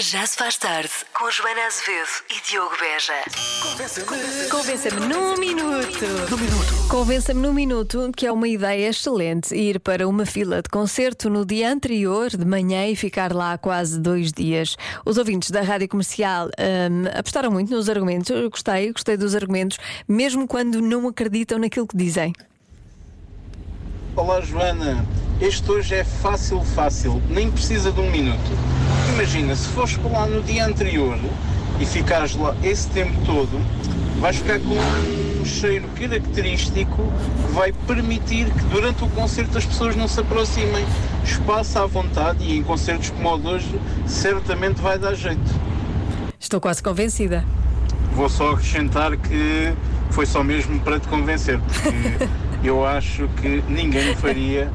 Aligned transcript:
Já 0.00 0.26
se 0.26 0.34
faz 0.34 0.56
tarde 0.56 0.88
com 1.12 1.30
Joana 1.30 1.66
Azevedo 1.66 2.08
e 2.30 2.48
Diogo 2.48 2.74
Beja. 2.80 3.12
Convença-me 4.50 5.06
num 5.06 5.36
minuto. 5.36 6.88
Convença-me 6.88 7.42
num 7.42 7.52
minuto 7.52 8.10
que 8.16 8.26
é 8.26 8.32
uma 8.32 8.48
ideia 8.48 8.88
excelente 8.88 9.54
ir 9.54 9.78
para 9.78 10.08
uma 10.08 10.24
fila 10.24 10.62
de 10.62 10.70
concerto 10.70 11.28
no 11.28 11.44
dia 11.44 11.70
anterior 11.70 12.30
de 12.30 12.46
manhã 12.46 12.86
e 12.86 12.96
ficar 12.96 13.30
lá 13.30 13.58
quase 13.58 14.00
dois 14.00 14.32
dias. 14.32 14.74
Os 15.04 15.18
ouvintes 15.18 15.50
da 15.50 15.60
rádio 15.60 15.86
comercial 15.86 16.46
hum, 16.46 17.04
apostaram 17.14 17.50
muito 17.50 17.70
nos 17.70 17.90
argumentos. 17.90 18.30
Eu 18.30 18.48
gostei, 18.48 18.90
gostei 18.94 19.18
dos 19.18 19.34
argumentos, 19.34 19.76
mesmo 20.08 20.48
quando 20.48 20.80
não 20.80 21.08
acreditam 21.08 21.58
naquilo 21.58 21.86
que 21.86 21.96
dizem. 21.98 22.32
Olá 24.16 24.40
Joana, 24.40 25.06
este 25.42 25.70
hoje 25.70 25.96
é 25.96 26.04
fácil, 26.04 26.64
fácil, 26.74 27.22
nem 27.28 27.50
precisa 27.50 27.92
de 27.92 28.00
um 28.00 28.10
minuto. 28.10 28.79
Imagina, 29.14 29.56
se 29.56 29.68
fores 29.68 29.96
para 29.96 30.10
lá 30.10 30.26
no 30.26 30.40
dia 30.42 30.64
anterior 30.64 31.18
e 31.80 31.84
ficares 31.84 32.36
lá 32.36 32.54
esse 32.62 32.88
tempo 32.88 33.12
todo, 33.26 33.60
vais 34.20 34.36
ficar 34.36 34.60
com 34.60 35.40
um 35.40 35.44
cheiro 35.44 35.88
característico 35.98 37.12
que 37.46 37.52
vai 37.52 37.72
permitir 37.72 38.46
que 38.50 38.64
durante 38.66 39.02
o 39.02 39.08
concerto 39.08 39.58
as 39.58 39.66
pessoas 39.66 39.96
não 39.96 40.06
se 40.06 40.20
aproximem. 40.20 40.86
Espaço 41.24 41.78
à 41.78 41.86
vontade 41.86 42.44
e 42.44 42.56
em 42.56 42.62
concertos 42.62 43.10
como 43.10 43.34
o 43.34 43.38
de 43.38 43.46
hoje 43.48 43.80
certamente 44.06 44.80
vai 44.80 44.98
dar 44.98 45.14
jeito. 45.14 45.60
Estou 46.38 46.60
quase 46.60 46.82
convencida. 46.82 47.44
Vou 48.14 48.28
só 48.28 48.52
acrescentar 48.52 49.16
que 49.16 49.72
foi 50.10 50.24
só 50.24 50.44
mesmo 50.44 50.78
para 50.80 51.00
te 51.00 51.08
convencer, 51.08 51.58
porque 51.58 52.28
eu 52.62 52.86
acho 52.86 53.28
que 53.40 53.62
ninguém 53.68 54.14
faria 54.16 54.70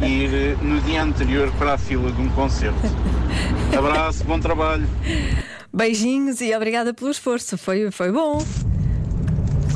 ir 0.00 0.34
eh, 0.34 0.56
no 0.62 0.80
dia 0.80 1.02
anterior 1.02 1.50
para 1.58 1.74
a 1.74 1.78
fila 1.78 2.10
de 2.10 2.20
um 2.20 2.28
concerto. 2.30 2.78
Abraço, 3.76 4.24
bom 4.24 4.38
trabalho. 4.38 4.88
Beijinhos 5.72 6.40
e 6.40 6.54
obrigada 6.54 6.94
pelo 6.94 7.10
esforço. 7.10 7.56
Foi, 7.58 7.90
foi 7.90 8.10
bom. 8.10 8.42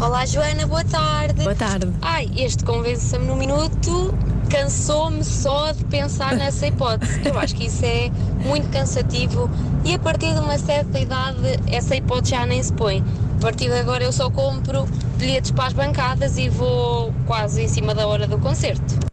Olá 0.01 0.27
Joana, 0.27 0.67
boa 0.67 0.85
tarde. 0.85 1.43
Boa 1.43 1.55
tarde. 1.55 1.93
Ai, 2.03 2.29
este 2.37 2.65
convença-me 2.65 3.27
no 3.27 3.37
minuto 3.37 4.13
cansou-me 4.51 5.25
só 5.25 5.73
de 5.73 5.83
pensar 5.85 6.35
nessa 6.35 6.67
hipótese. 6.67 7.23
Eu 7.25 7.39
acho 7.39 7.55
que 7.55 7.67
isso 7.67 7.85
é 7.85 8.11
muito 8.45 8.69
cansativo 8.69 9.49
e 9.85 9.95
a 9.95 9.99
partir 9.99 10.35
de 10.35 10.41
uma 10.41 10.59
certa 10.59 10.99
idade 10.99 11.39
essa 11.71 11.97
hipótese 11.97 12.33
já 12.33 12.45
nem 12.45 12.63
se 12.63 12.73
põe. 12.73 13.03
A 13.39 13.41
partir 13.41 13.69
de 13.69 13.79
agora 13.79 14.05
eu 14.05 14.13
só 14.13 14.31
compro 14.31 14.85
bilhetes 15.17 15.51
para 15.53 15.67
as 15.67 15.73
bancadas 15.73 16.37
e 16.37 16.49
vou 16.49 17.15
quase 17.27 17.63
em 17.63 17.69
cima 17.69 17.95
da 17.95 18.07
hora 18.07 18.27
do 18.27 18.39
concerto. 18.39 19.12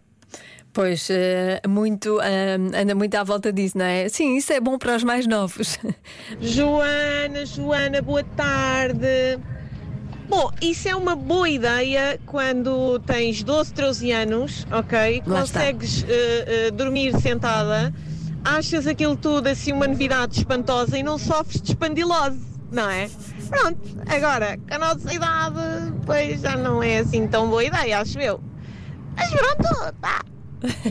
Pois, 0.80 1.10
eh, 1.10 1.60
muito, 1.68 2.22
eh, 2.22 2.56
anda 2.56 2.96
muito 2.96 3.14
à 3.16 3.22
volta 3.22 3.52
disso, 3.52 3.78
não 3.78 3.84
é? 3.84 4.08
Sim, 4.08 4.38
isso 4.38 4.54
é 4.54 4.62
bom 4.62 4.78
para 4.78 4.96
os 4.96 5.04
mais 5.04 5.28
novos. 5.28 5.78
Joana, 6.40 7.46
Joana, 7.46 8.02
boa 8.02 8.24
tarde. 8.24 9.38
Bom, 10.30 10.50
isso 10.62 10.88
é 10.88 10.96
uma 10.96 11.18
boa 11.18 11.50
ideia 11.50 12.18
quando 12.26 12.98
tens 13.00 13.44
12, 13.44 13.74
13 13.74 14.12
anos, 14.14 14.66
ok? 14.72 15.22
Lá. 15.26 15.42
Consegues 15.42 16.06
eh, 16.08 16.46
eh, 16.68 16.72
dormir 16.72 17.14
sentada, 17.20 17.94
achas 18.46 18.88
aquilo 18.88 19.18
tudo 19.18 19.48
assim 19.48 19.74
uma 19.74 19.86
novidade 19.86 20.38
espantosa 20.38 20.98
e 20.98 21.04
não 21.04 21.18
sofres 21.18 21.62
de 21.62 21.72
espandilose, 21.72 22.40
não 22.72 22.90
é? 22.90 23.10
Pronto, 23.50 23.82
agora, 24.08 24.58
com 24.58 24.76
a 24.76 24.80
nossa 24.80 25.14
idade, 25.14 25.94
pois 26.06 26.40
já 26.40 26.56
não 26.56 26.82
é 26.82 27.00
assim 27.00 27.28
tão 27.28 27.50
boa 27.50 27.66
ideia, 27.66 28.00
acho 28.00 28.18
eu. 28.18 28.40
Mas 29.18 29.30
pronto, 29.30 29.94
tá. 30.00 30.22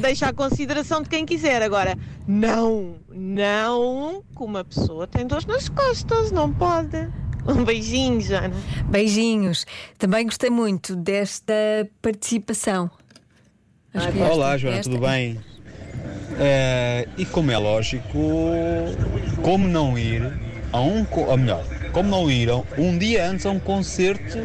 Deixa 0.01 0.29
à 0.29 0.33
consideração 0.33 1.03
de 1.03 1.09
quem 1.09 1.27
quiser. 1.27 1.63
Agora, 1.63 1.97
não, 2.27 2.97
não, 3.11 4.23
que 4.37 4.43
uma 4.43 4.65
pessoa 4.65 5.07
tem 5.07 5.27
dores 5.27 5.47
nas 5.47 5.69
costas, 5.69 6.31
não 6.33 6.53
pode. 6.53 7.09
Um 7.47 7.65
beijinho, 7.65 8.21
Joana. 8.21 8.55
Beijinhos. 8.91 9.65
Também 9.99 10.25
gostei 10.27 10.51
muito 10.51 10.95
desta 10.97 11.55
participação. 12.03 12.91
Que 13.93 14.23
Olá, 14.23 14.57
Joana, 14.59 14.79
esta- 14.79 14.91
tudo 14.91 15.01
bem? 15.07 15.39
Eh, 16.41 17.09
e 17.17 17.25
como 17.25 17.51
é 17.51 17.59
lógico, 17.59 18.19
como 19.43 19.67
não 19.67 19.99
ir 19.99 20.23
a 20.73 20.81
um, 20.81 21.07
ou 21.11 21.37
melhor, 21.37 21.65
como 21.93 22.09
não 22.09 22.31
ir 22.31 22.51
a 22.51 22.57
um 22.79 22.97
dia 22.99 23.29
antes 23.29 23.45
a 23.47 23.51
um 23.51 23.59
concerto 23.59 24.39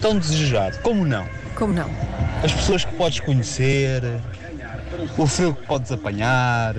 tão 0.00 0.18
desejado? 0.18 0.78
Como 0.82 1.04
não? 1.04 1.26
Como 1.56 1.72
não? 1.72 1.90
As 2.42 2.52
pessoas 2.52 2.84
que 2.84 2.94
podes 2.94 3.20
conhecer, 3.20 4.02
o 5.16 5.26
frio 5.26 5.54
que 5.54 5.66
podes 5.66 5.90
apanhar, 5.92 6.74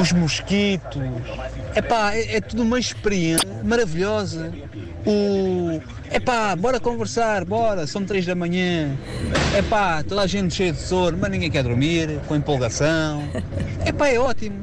os 0.00 0.12
mosquitos. 0.12 1.02
Epá, 1.74 2.14
é, 2.14 2.36
é 2.36 2.40
tudo 2.40 2.62
uma 2.62 2.78
experiência 2.78 3.48
maravilhosa. 3.64 4.52
O. 5.06 5.80
Epá, 6.10 6.54
bora 6.56 6.80
conversar, 6.80 7.44
bora, 7.44 7.86
são 7.86 8.04
três 8.04 8.26
da 8.26 8.34
manhã. 8.34 8.96
Epá, 9.56 10.02
toda 10.02 10.22
a 10.22 10.26
gente 10.26 10.54
cheia 10.54 10.72
de 10.72 10.80
sono, 10.80 11.18
mas 11.20 11.30
ninguém 11.30 11.50
quer 11.50 11.62
dormir, 11.62 12.20
com 12.26 12.36
empolgação. 12.36 13.22
Epá, 13.84 14.08
é 14.08 14.18
ótimo. 14.18 14.56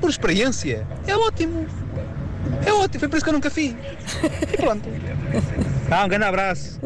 Por 0.00 0.10
experiência, 0.10 0.86
é 1.06 1.16
ótimo. 1.16 1.66
É 2.64 2.72
ótimo, 2.72 3.00
foi 3.00 3.08
por 3.08 3.16
isso 3.16 3.24
que 3.24 3.30
eu 3.30 3.34
nunca 3.34 3.50
fiz. 3.50 3.74
E 4.52 4.56
pronto. 4.56 4.88
Tá, 5.88 6.04
um 6.04 6.08
grande 6.08 6.24
abraço. 6.24 6.80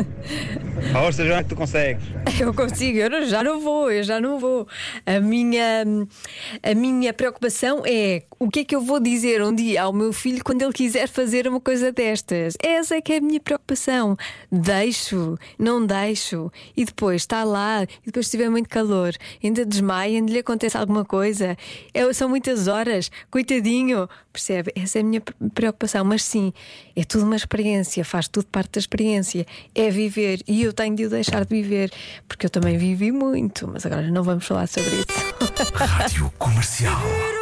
Força, 0.93 1.25
João, 1.25 1.43
que 1.43 1.49
tu 1.51 1.57
consegues. 1.57 2.03
Eu 2.41 2.55
consigo, 2.55 2.99
eu 2.99 3.27
já 3.27 3.43
não 3.45 3.61
vou, 3.61 3.91
eu 3.91 4.03
já 4.03 4.19
não 4.21 4.39
vou. 4.39 4.67
A 5.05 5.21
minha, 5.21 5.85
a 6.63 6.75
minha 6.75 7.13
preocupação 7.13 7.83
é 7.85 8.23
o 8.39 8.49
que 8.49 8.61
é 8.61 8.65
que 8.65 8.75
eu 8.75 8.81
vou 8.81 8.99
dizer 8.99 9.43
um 9.43 9.55
dia 9.55 9.83
ao 9.83 9.93
meu 9.93 10.11
filho 10.13 10.43
quando 10.43 10.63
ele 10.63 10.73
quiser 10.73 11.07
fazer 11.07 11.47
uma 11.47 11.61
coisa 11.61 11.93
destas. 11.93 12.55
Essa 12.63 12.97
é 12.97 13.01
que 13.03 13.13
é 13.13 13.19
a 13.19 13.21
minha 13.21 13.41
preocupação. 13.41 14.17
Deixo, 14.51 15.37
não 15.59 15.85
deixo. 15.85 16.51
E 16.77 16.85
depois 16.85 17.23
está 17.23 17.45
lá, 17.45 17.83
e 17.83 18.07
depois 18.07 18.27
se 18.27 18.33
tiver 18.33 18.49
muito 18.49 18.69
calor, 18.71 19.13
ainda 19.45 19.67
desmaia, 19.67 20.17
ainda 20.17 20.33
lhe 20.33 20.39
acontece 20.39 20.77
alguma 20.79 21.05
coisa. 21.05 21.57
É- 21.93 22.11
são 22.15 22.29
muitas 22.29 22.69
horas, 22.69 23.11
coitadinho. 23.31 24.09
Percebe? 24.33 24.73
Essa 24.77 24.99
é 24.99 25.03
a 25.03 25.05
minha 25.05 25.21
pre- 25.21 25.35
preocupação. 25.55 26.05
Mas 26.05 26.23
sim, 26.23 26.53
é 26.97 27.05
tudo 27.05 27.25
uma 27.25 27.37
experiência, 27.37 28.05
faz 28.05 28.29
tudo 28.29 28.47
parte 28.47 28.73
da 28.73 28.79
experiência. 28.79 29.45
É 29.75 29.91
viver 29.91 30.41
e 30.49 30.67
eu 30.71 30.73
tenho 30.73 30.95
de 30.95 31.05
o 31.05 31.11
deixar 31.11 31.45
de 31.45 31.51
viver, 31.51 31.91
porque 32.29 32.47
eu 32.47 32.51
também 32.51 32.79
vivi 32.79 33.11
muito, 33.11 33.69
mas 33.69 33.85
agora 33.85 34.09
não 34.09 34.23
vamos 34.23 34.47
falar 34.47 34.67
sobre 34.67 34.91
isso. 34.91 35.35
Rádio 35.75 36.33
Comercial. 36.39 37.40